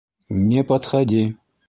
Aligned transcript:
-Не 0.47 0.63
подходи! 0.63 1.37